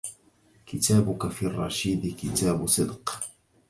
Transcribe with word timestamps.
كتابك 0.65 1.31
في 1.31 1.45
الرشيد 1.45 2.15
كتاب 2.19 2.67
صدق 2.67 3.21